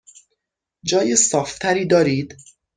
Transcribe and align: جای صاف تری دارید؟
جای 0.83 1.15
صاف 1.15 1.57
تری 1.57 1.85
دارید؟ 1.85 2.37